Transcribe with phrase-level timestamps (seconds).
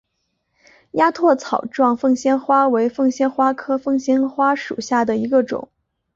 [0.93, 5.69] 鸭跖草状凤仙花为凤仙花科凤仙花属下的一个种。